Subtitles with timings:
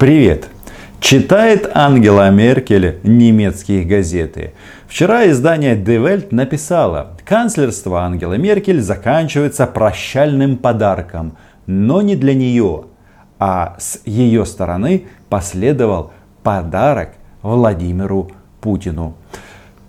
[0.00, 0.48] Привет!
[0.98, 4.54] Читает Ангела Меркель немецкие газеты.
[4.88, 11.36] Вчера издание Die Welt написало, канцлерство Ангелы Меркель заканчивается прощальным подарком,
[11.66, 12.86] но не для нее,
[13.38, 16.12] а с ее стороны последовал
[16.42, 17.10] подарок
[17.42, 18.30] Владимиру
[18.62, 19.16] Путину.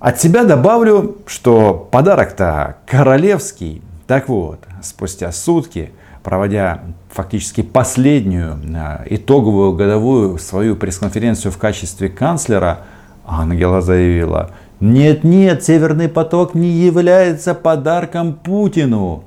[0.01, 3.81] От себя добавлю, что подарок-то королевский.
[4.07, 5.93] Так вот, спустя сутки
[6.23, 12.79] проводя фактически последнюю а, итоговую годовую свою пресс-конференцию в качестве канцлера,
[13.25, 19.23] Ангела заявила, нет-нет, Северный поток не является подарком Путину.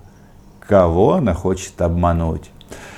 [0.61, 2.51] Кого она хочет обмануть?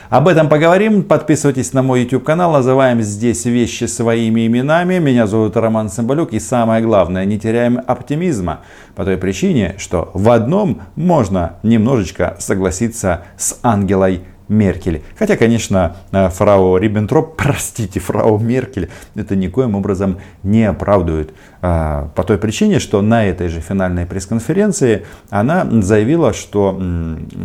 [0.09, 1.03] Об этом поговорим.
[1.03, 2.53] Подписывайтесь на мой YouTube канал.
[2.53, 4.99] Называем здесь вещи своими именами.
[4.99, 6.33] Меня зовут Роман Цымбалюк.
[6.33, 8.61] И самое главное, не теряем оптимизма.
[8.95, 15.03] По той причине, что в одном можно немножечко согласиться с Ангелой Меркель.
[15.19, 21.33] Хотя, конечно, э, фрау Риббентроп, простите, фрау Меркель, это никоим образом не оправдывает.
[21.63, 26.79] А, по той причине, что на этой же финальной пресс-конференции она заявила, что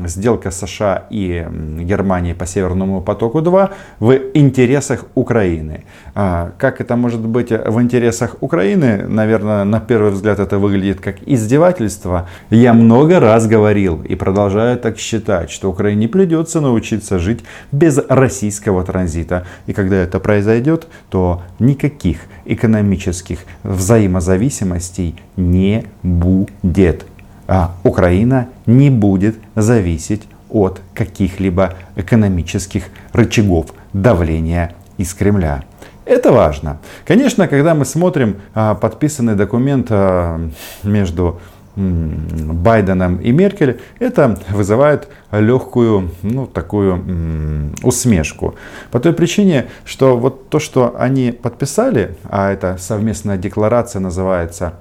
[0.06, 1.48] сделка США и
[1.80, 5.86] Германии по Северному потоку-2 в интересах Украины.
[6.14, 9.08] А, как это может быть в интересах Украины?
[9.08, 12.30] Наверное, на первый взгляд это выглядит как издевательство.
[12.52, 18.84] Я много раз говорил и продолжаю так считать, что Украине придется научиться жить без российского
[18.84, 19.45] транзита.
[19.67, 27.06] И когда это произойдет, то никаких экономических взаимозависимостей не будет.
[27.48, 35.64] А Украина не будет зависеть от каких-либо экономических рычагов давления из Кремля.
[36.05, 36.80] Это важно.
[37.05, 40.42] Конечно, когда мы смотрим а, подписанный документ а,
[40.83, 41.39] между
[42.54, 48.56] Байденом и Меркель, это вызывает легкую, ну, такую усмешку.
[48.92, 54.73] По той причине, что вот то, что они подписали, а эта совместная декларация называется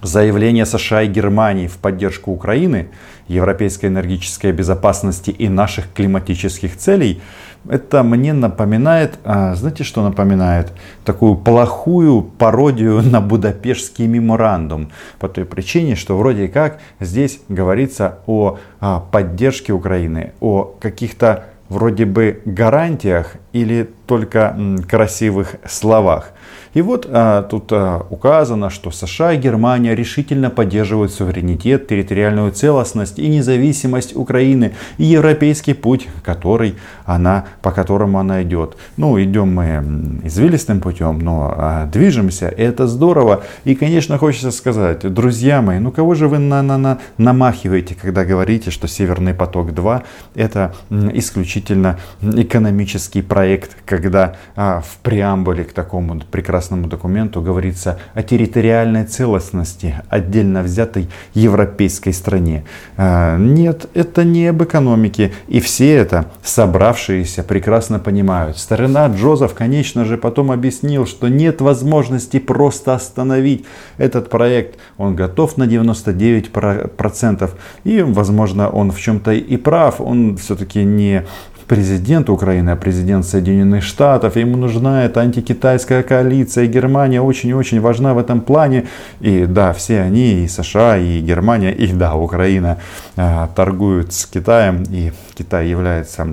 [0.00, 2.88] Заявление США и Германии в поддержку Украины,
[3.26, 7.20] европейской энергетической безопасности и наших климатических целей–
[7.68, 10.72] это мне напоминает, а, знаете, что напоминает?
[11.04, 14.90] Такую плохую пародию на Будапештский меморандум.
[15.18, 22.06] По той причине, что вроде как здесь говорится о а, поддержке Украины, о каких-то вроде
[22.06, 24.56] бы гарантиях или только
[24.88, 26.32] красивых словах.
[26.74, 33.18] И вот а, тут а, указано, что США и Германия решительно поддерживают суверенитет, территориальную целостность
[33.18, 38.76] и независимость Украины и европейский путь, который она, по которому она идет.
[38.96, 43.42] Ну, идем мы извилистым путем, но а, движемся, это здорово.
[43.64, 48.24] И, конечно, хочется сказать, друзья мои, ну кого же вы на, на, на, намахиваете, когда
[48.24, 50.02] говорите, что Северный поток-2
[50.34, 59.04] это исключительно экономический проект, когда а, в преамбуле к такому прекрасному документу говорится о территориальной
[59.04, 62.62] целостности отдельно взятой европейской стране.
[62.96, 65.32] А, нет, это не об экономике.
[65.48, 68.56] И все это, собравшиеся, прекрасно понимают.
[68.56, 73.64] Старина Джозеф, конечно же, потом объяснил, что нет возможности просто остановить
[73.96, 74.78] этот проект.
[74.96, 77.50] Он готов на 99%.
[77.82, 80.00] И, возможно, он в чем-то и прав.
[80.00, 81.24] Он все-таки не
[81.68, 84.36] президент Украины, а президент Соединенных Штатов.
[84.36, 86.64] Ему нужна эта антикитайская коалиция.
[86.64, 88.86] И Германия очень-очень важна в этом плане.
[89.20, 92.78] И да, все они, и США, и Германия, и да, Украина
[93.16, 94.82] э, торгуют с Китаем.
[94.90, 96.26] И Китай является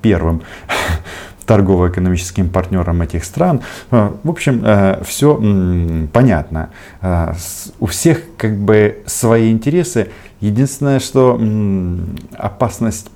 [0.00, 0.42] первым
[1.46, 3.60] торгово-экономическим партнером этих стран.
[3.90, 5.36] А, в общем, э, все
[6.12, 6.70] понятно.
[7.02, 7.34] А,
[7.80, 10.08] у всех как бы свои интересы.
[10.40, 11.38] Единственное, что
[12.38, 13.10] опасность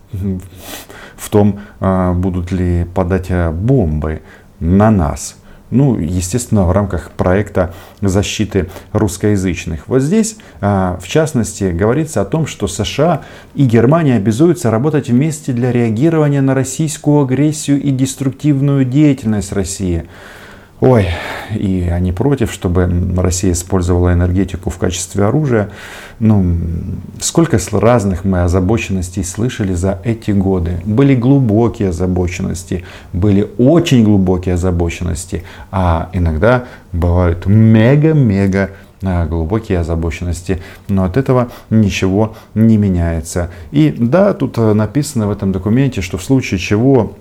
[1.16, 4.22] в том, а, будут ли подать а, бомбы
[4.60, 5.36] на нас.
[5.70, 9.88] Ну, естественно, в рамках проекта защиты русскоязычных.
[9.88, 13.22] Вот здесь, а, в частности, говорится о том, что США
[13.54, 20.04] и Германия обязуются работать вместе для реагирования на российскую агрессию и деструктивную деятельность России.
[20.84, 21.08] Ой,
[21.54, 22.86] и они против, чтобы
[23.16, 25.70] Россия использовала энергетику в качестве оружия.
[26.18, 26.58] Ну,
[27.20, 30.82] сколько разных мы озабоченностей слышали за эти годы.
[30.84, 32.84] Были глубокие озабоченности,
[33.14, 38.70] были очень глубокие озабоченности, а иногда бывают мега-мега
[39.02, 43.50] а, глубокие озабоченности, но от этого ничего не меняется.
[43.70, 47.14] И да, тут э, написано в этом документе, что в случае чего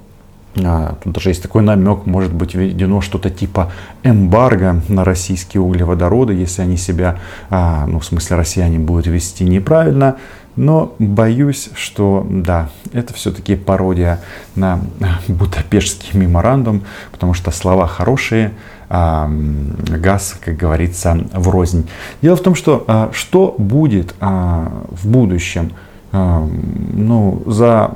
[0.53, 3.71] тут даже есть такой намек, может быть введено что-то типа
[4.03, 7.19] эмбарго на российские углеводороды, если они себя,
[7.49, 10.17] а, ну в смысле россияне будут вести неправильно.
[10.55, 14.21] Но боюсь, что да, это все-таки пародия
[14.55, 14.81] на
[15.27, 18.51] Будапештский меморандум, потому что слова хорошие,
[18.89, 21.89] а газ, как говорится, в рознь.
[22.21, 25.71] Дело в том, что а, что будет а, в будущем?
[26.13, 27.91] Ну, за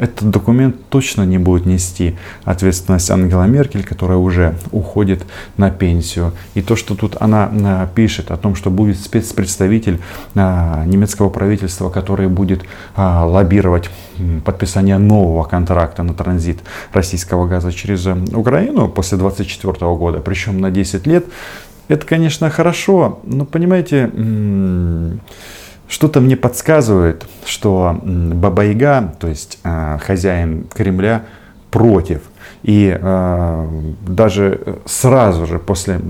[0.00, 5.26] этот документ точно не будет нести ответственность Ангела Меркель, которая уже уходит
[5.58, 6.32] на пенсию.
[6.54, 10.00] И то, что тут она а, пишет о том, что будет спецпредставитель
[10.34, 12.62] а, немецкого правительства, который будет
[12.96, 13.90] а, лоббировать
[14.46, 16.60] подписание нового контракта на транзит
[16.94, 21.26] российского газа через Украину после 2024 года, причем на 10 лет,
[21.88, 24.10] это, конечно, хорошо, но, понимаете,
[25.90, 31.24] что-то мне подсказывает, что Баба-Яга, то есть э, хозяин Кремля,
[31.70, 32.22] против.
[32.62, 33.68] И э,
[34.06, 36.00] даже сразу же после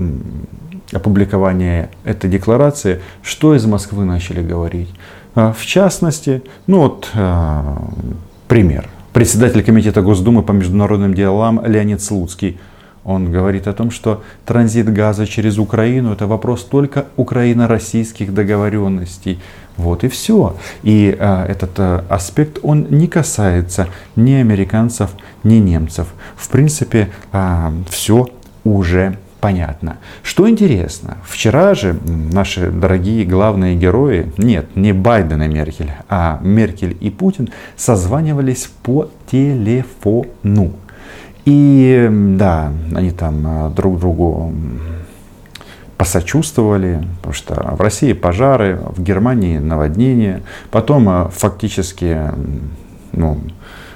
[0.93, 4.89] опубликования этой декларации, что из Москвы начали говорить?
[5.35, 7.61] Э, в частности, ну вот э,
[8.47, 8.87] пример.
[9.13, 12.59] Председатель комитета Госдумы по международным делам Леонид Слуцкий–
[13.03, 19.39] он говорит о том, что транзит газа через Украину это вопрос только украино-российских договоренностей.
[19.77, 20.55] Вот и все.
[20.83, 25.11] И а, этот а, аспект, он не касается ни американцев,
[25.43, 26.07] ни немцев.
[26.35, 28.27] В принципе, а, все
[28.63, 29.97] уже понятно.
[30.21, 36.95] Что интересно, вчера же наши дорогие главные герои, нет, не Байден и Меркель, а Меркель
[36.99, 40.73] и Путин созванивались по телефону.
[41.45, 42.07] И
[42.37, 44.53] да, они там а, друг другу
[45.97, 52.17] посочувствовали, потому что в России пожары, в Германии наводнения, потом а, фактически
[53.11, 53.41] ну,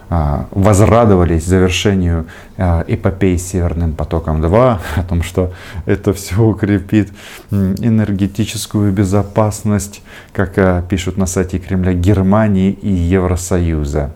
[0.10, 2.26] а, возрадовались завершению
[2.58, 5.54] эпопеи с Северным потоком-2, о том, что
[5.86, 7.12] это все укрепит
[7.52, 10.02] энергетическую безопасность,
[10.34, 14.12] как пишут на сайте Кремля, Германии и Евросоюза.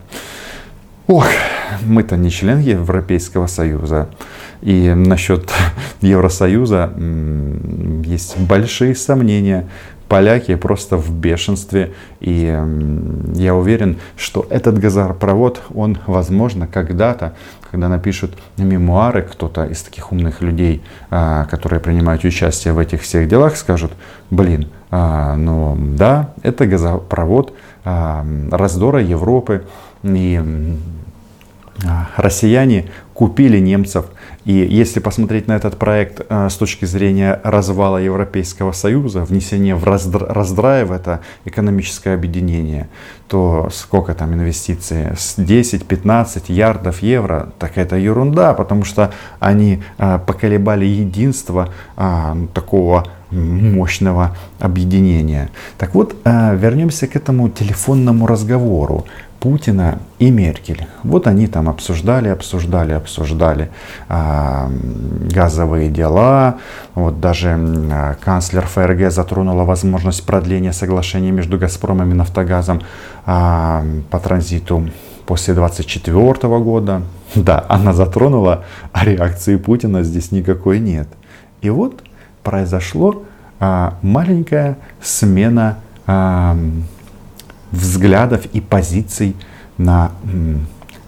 [1.09, 1.25] Ох,
[1.87, 4.09] мы-то не член Европейского Союза.
[4.61, 5.51] И насчет
[6.01, 6.93] Евросоюза
[8.05, 9.67] есть большие сомнения.
[10.07, 11.93] Поляки просто в бешенстве.
[12.19, 12.55] И
[13.33, 17.33] я уверен, что этот газопровод, он, возможно, когда-то,
[17.71, 23.27] когда напишут мемуары, кто-то из таких умных людей, а, которые принимают участие в этих всех
[23.27, 23.93] делах, скажут,
[24.29, 27.53] блин, а, ну да, это газопровод
[27.83, 29.63] а, раздора Европы.
[30.03, 30.41] И
[31.85, 34.05] а, россияне купили немцев.
[34.45, 39.83] И если посмотреть на этот проект а, с точки зрения развала Европейского Союза, внесения в
[39.85, 42.89] раздрай в это экономическое объединение,
[43.27, 45.15] то сколько там инвестиций?
[45.17, 51.69] С 10-15 ярдов евро, так это ерунда, потому что они а, поколебали единство
[52.53, 55.51] такого мощного объединения.
[55.77, 59.05] Так вот, вернемся к этому телефонному разговору.
[59.39, 60.85] Путина и Меркель.
[61.03, 63.69] Вот они там обсуждали, обсуждали, обсуждали
[64.09, 64.69] а,
[65.33, 66.57] газовые дела.
[66.93, 72.81] Вот даже а, канцлер ФРГ затронула возможность продления соглашения между Газпромом и Нафтогазом
[73.25, 74.89] а, по транзиту
[75.25, 77.01] после 2024 года.
[77.35, 81.07] Да, она затронула, а реакции Путина здесь никакой нет.
[81.61, 82.01] И вот
[82.41, 83.23] произошло
[83.59, 85.77] а, маленькая смена
[86.07, 86.57] а,
[87.71, 89.35] взглядов и позиций
[89.77, 90.11] на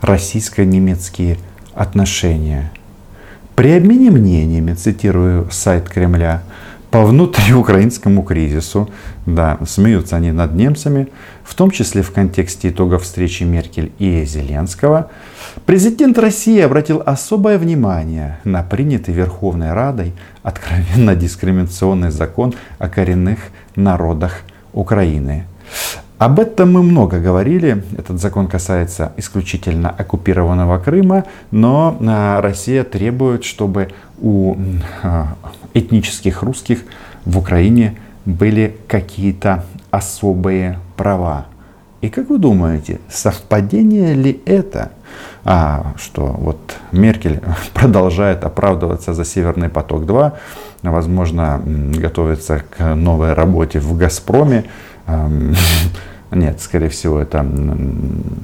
[0.01, 1.37] российско-немецкие
[1.73, 2.71] отношения.
[3.55, 6.41] При обмене мнениями, цитирую сайт Кремля,
[6.89, 8.89] по внутриукраинскому кризису,
[9.25, 11.07] да, смеются они над немцами,
[11.43, 15.09] в том числе в контексте итогов встречи Меркель и Зеленского,
[15.65, 20.13] президент России обратил особое внимание на принятый Верховной Радой
[20.43, 23.39] откровенно дискриминационный закон о коренных
[23.77, 24.41] народах
[24.73, 25.45] Украины.
[26.21, 27.83] Об этом мы много говорили.
[27.97, 33.87] Этот закон касается исключительно оккупированного Крыма, но а, Россия требует, чтобы
[34.19, 34.55] у
[35.01, 35.29] а,
[35.73, 36.83] этнических русских
[37.25, 41.47] в Украине были какие-то особые права.
[42.01, 44.91] И как вы думаете, совпадение ли это,
[45.43, 47.41] а, что вот Меркель
[47.73, 50.33] продолжает оправдываться за Северный поток-2,
[50.83, 54.65] возможно, готовится к новой работе в Газпроме,
[56.31, 57.45] Нет, скорее всего, это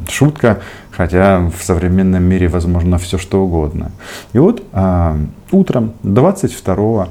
[0.10, 0.60] шутка,
[0.91, 3.91] хотя в современном мире возможно все что угодно.
[4.34, 5.17] И вот а,
[5.51, 7.08] утром 22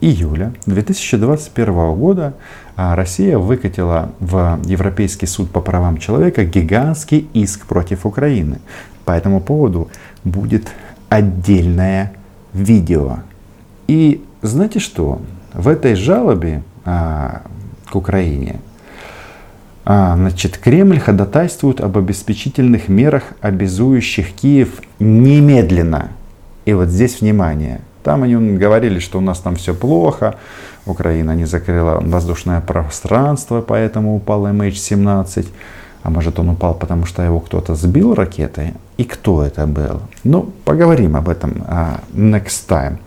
[0.00, 2.34] июля 2021 года
[2.74, 8.58] а, Россия выкатила в Европейский суд по правам человека гигантский иск против Украины.
[9.04, 9.88] По этому поводу
[10.24, 10.68] будет
[11.08, 12.12] отдельное
[12.52, 13.18] видео.
[13.86, 15.20] И знаете что?
[15.54, 17.42] В этой жалобе а,
[17.88, 18.56] к Украине
[19.86, 26.08] значит, Кремль ходатайствует об обеспечительных мерах, обязующих Киев немедленно.
[26.64, 27.80] И вот здесь внимание.
[28.02, 30.36] Там они говорили, что у нас там все плохо,
[30.86, 35.46] Украина не закрыла воздушное пространство, поэтому упал MH17.
[36.02, 38.74] А может он упал, потому что его кто-то сбил ракетой?
[38.96, 40.02] И кто это был?
[40.22, 42.98] Ну, поговорим об этом uh, next time.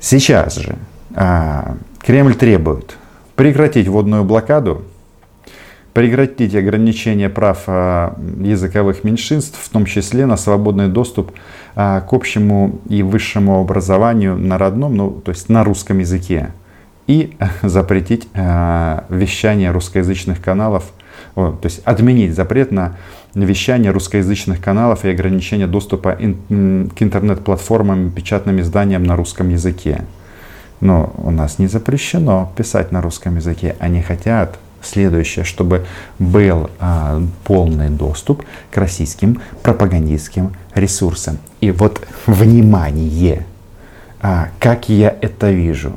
[0.00, 0.76] Сейчас же
[1.10, 2.96] uh, Кремль требует
[3.36, 4.82] прекратить водную блокаду,
[5.92, 11.32] прекратить ограничение прав uh, языковых меньшинств, в том числе на свободный доступ
[11.74, 16.50] к общему и высшему образованию на родном, ну, то есть на русском языке,
[17.06, 20.92] и запретить вещание русскоязычных каналов
[21.34, 22.96] то есть отменить запрет на
[23.34, 26.22] вещание русскоязычных каналов и ограничение доступа к
[27.02, 30.02] интернет-платформам и печатным изданиям на русском языке.
[30.80, 33.76] Но у нас не запрещено писать на русском языке.
[33.78, 35.86] Они хотят следующее, чтобы
[36.18, 41.38] был а, полный доступ к российским пропагандистским ресурсам.
[41.60, 43.46] И вот внимание,
[44.20, 45.92] а, как я это вижу.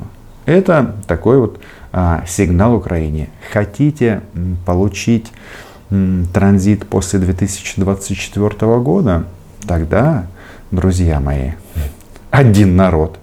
[0.46, 1.60] Это такой вот
[1.92, 3.30] а, сигнал Украине.
[3.52, 4.20] Хотите
[4.66, 5.32] получить
[6.32, 9.24] транзит после 2024 года?
[9.66, 10.26] Тогда,
[10.70, 11.52] друзья мои,
[12.30, 13.18] один народ,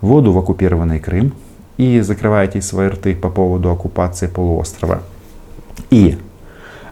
[0.00, 1.32] воду в оккупированный Крым
[1.80, 5.00] и закрываете свои рты по поводу оккупации полуострова.
[5.88, 6.18] И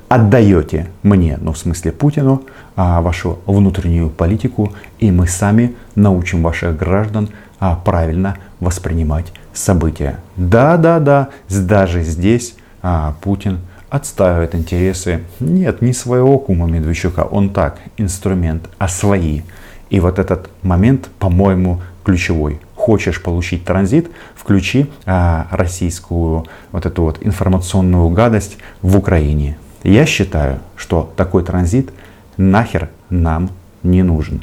[0.08, 6.78] отдаете мне, ну в смысле Путину, а, вашу внутреннюю политику, и мы сами научим ваших
[6.78, 7.28] граждан
[7.60, 10.20] а, правильно воспринимать события.
[10.36, 13.58] Да, да, да, даже здесь а, Путин
[13.90, 19.42] отстаивает интересы, нет, не своего кума Медведчука, он так, инструмент, а свои.
[19.90, 22.58] И вот этот момент, по-моему, ключевой.
[22.74, 29.58] Хочешь получить транзит, включи а, российскую вот эту вот информационную гадость в Украине.
[29.82, 31.90] Я считаю, что такой транзит
[32.38, 33.50] нахер нам
[33.82, 34.42] не нужен.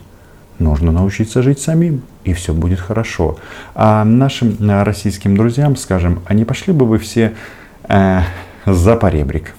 [0.60, 3.40] Нужно научиться жить самим, и все будет хорошо.
[3.74, 7.34] А нашим э, российским друзьям скажем, а не пошли бы вы все
[7.90, 8.22] э,
[8.68, 9.56] за поребрик?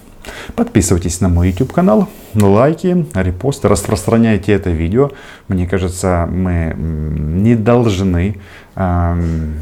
[0.55, 5.11] Подписывайтесь на мой YouTube канал, лайки, репосты, распространяйте это видео.
[5.47, 8.37] Мне кажется, мы не должны
[8.75, 9.15] э,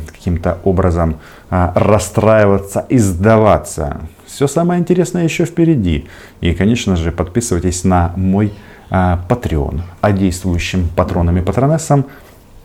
[0.08, 1.18] каким-то образом
[1.50, 4.02] э, расстраиваться и сдаваться.
[4.26, 6.08] Все самое интересное еще впереди.
[6.42, 8.54] И, конечно же, подписывайтесь на мой
[8.90, 9.82] а, Patreon.
[10.02, 12.06] А действующим патронам и патронессам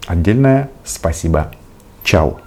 [0.06, 1.52] отдельное спасибо.
[2.02, 2.40] Чао.